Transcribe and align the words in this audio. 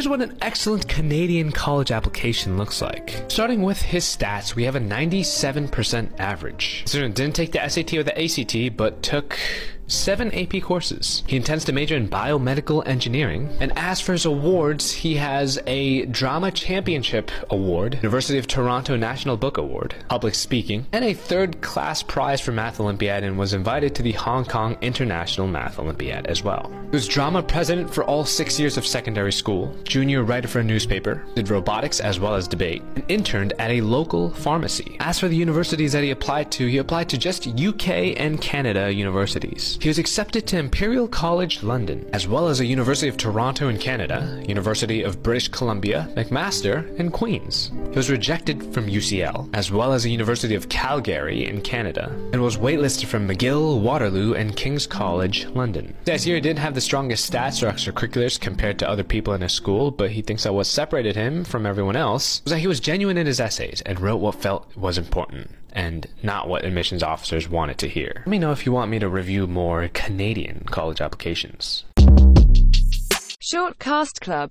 Here's 0.00 0.08
what 0.08 0.22
an 0.22 0.38
excellent 0.40 0.88
Canadian 0.88 1.52
college 1.52 1.90
application 1.90 2.56
looks 2.56 2.80
like. 2.80 3.22
Starting 3.28 3.60
with 3.60 3.82
his 3.82 4.02
stats, 4.02 4.54
we 4.54 4.64
have 4.64 4.74
a 4.74 4.80
97% 4.80 6.18
average. 6.18 6.84
The 6.84 6.88
student 6.88 7.14
didn't 7.16 7.34
take 7.34 7.52
the 7.52 7.68
SAT 7.68 7.92
or 7.92 8.02
the 8.02 8.18
ACT, 8.18 8.78
but 8.78 9.02
took 9.02 9.38
seven 9.90 10.32
AP 10.32 10.62
courses. 10.62 11.22
He 11.26 11.36
intends 11.36 11.64
to 11.64 11.72
major 11.72 11.96
in 11.96 12.08
biomedical 12.08 12.86
engineering, 12.86 13.48
and 13.60 13.72
as 13.76 14.00
for 14.00 14.12
his 14.12 14.24
awards, 14.24 14.92
he 14.92 15.16
has 15.16 15.58
a 15.66 16.06
Drama 16.06 16.52
Championship 16.52 17.30
Award, 17.50 17.94
University 17.96 18.38
of 18.38 18.46
Toronto 18.46 18.96
National 18.96 19.36
Book 19.36 19.58
Award, 19.58 19.94
Public 20.08 20.34
Speaking, 20.34 20.86
and 20.92 21.04
a 21.04 21.12
third 21.12 21.60
class 21.60 22.02
prize 22.02 22.40
for 22.40 22.52
Math 22.52 22.80
Olympiad 22.80 23.24
and 23.24 23.36
was 23.36 23.52
invited 23.52 23.94
to 23.96 24.02
the 24.02 24.12
Hong 24.12 24.44
Kong 24.44 24.76
International 24.80 25.48
Math 25.48 25.78
Olympiad 25.78 26.26
as 26.28 26.44
well. 26.44 26.70
He 26.84 26.96
was 26.96 27.08
drama 27.08 27.42
president 27.42 27.92
for 27.92 28.04
all 28.04 28.24
six 28.24 28.58
years 28.60 28.76
of 28.76 28.86
secondary 28.86 29.32
school, 29.32 29.74
junior 29.84 30.22
writer 30.22 30.48
for 30.48 30.60
a 30.60 30.64
newspaper, 30.64 31.24
did 31.34 31.50
robotics 31.50 32.00
as 32.00 32.20
well 32.20 32.34
as 32.34 32.46
debate, 32.46 32.82
and 32.94 33.04
interned 33.08 33.52
at 33.58 33.70
a 33.70 33.80
local 33.80 34.30
pharmacy. 34.30 34.96
As 35.00 35.18
for 35.18 35.28
the 35.28 35.36
universities 35.36 35.92
that 35.92 36.04
he 36.04 36.10
applied 36.10 36.52
to, 36.52 36.66
he 36.66 36.78
applied 36.78 37.08
to 37.08 37.18
just 37.18 37.48
UK 37.48 38.14
and 38.16 38.40
Canada 38.40 38.92
universities. 38.92 39.78
He 39.80 39.88
was 39.88 39.98
accepted 39.98 40.46
to 40.48 40.58
Imperial 40.58 41.08
College 41.08 41.62
London, 41.62 42.06
as 42.12 42.28
well 42.28 42.48
as 42.48 42.58
the 42.58 42.66
University 42.66 43.08
of 43.08 43.16
Toronto 43.16 43.70
in 43.70 43.78
Canada, 43.78 44.44
University 44.46 45.02
of 45.02 45.22
British 45.22 45.48
Columbia, 45.48 46.06
McMaster, 46.16 46.98
and 47.00 47.10
Queen's. 47.10 47.72
He 47.88 47.96
was 47.96 48.10
rejected 48.10 48.62
from 48.74 48.90
UCL, 48.90 49.48
as 49.54 49.72
well 49.72 49.94
as 49.94 50.02
the 50.02 50.10
University 50.10 50.54
of 50.54 50.68
Calgary 50.68 51.46
in 51.46 51.62
Canada, 51.62 52.10
and 52.34 52.42
was 52.42 52.58
waitlisted 52.58 53.06
from 53.06 53.26
McGill, 53.26 53.80
Waterloo, 53.80 54.34
and 54.34 54.54
King's 54.54 54.86
College, 54.86 55.46
London. 55.46 55.94
Desir 56.04 56.40
didn't 56.40 56.58
have 56.58 56.74
the 56.74 56.82
strongest 56.82 57.32
stats 57.32 57.62
or 57.62 57.72
extracurriculars 57.72 58.38
compared 58.38 58.78
to 58.80 58.88
other 58.88 59.02
people 59.02 59.32
in 59.32 59.40
his 59.40 59.54
school, 59.54 59.90
but 59.90 60.10
he 60.10 60.20
thinks 60.20 60.42
that 60.42 60.52
what 60.52 60.66
separated 60.66 61.16
him 61.16 61.42
from 61.42 61.64
everyone 61.64 61.96
else 61.96 62.42
was 62.44 62.50
that 62.50 62.58
he 62.58 62.66
was 62.66 62.80
genuine 62.80 63.16
in 63.16 63.26
his 63.26 63.40
essays 63.40 63.80
and 63.86 63.98
wrote 63.98 64.18
what 64.18 64.34
felt 64.34 64.76
was 64.76 64.98
important 64.98 65.50
and 65.72 66.06
not 66.22 66.48
what 66.48 66.64
admissions 66.64 67.02
officers 67.02 67.48
wanted 67.48 67.78
to 67.78 67.88
hear. 67.88 68.12
Let 68.18 68.28
me 68.28 68.38
know 68.38 68.52
if 68.52 68.64
you 68.64 68.72
want 68.72 68.90
me 68.90 68.98
to 68.98 69.08
review 69.08 69.46
more 69.46 69.88
Canadian 69.88 70.64
college 70.70 71.00
applications. 71.00 71.84
Short 73.42 73.78
Cast 73.78 74.20
Club 74.20 74.48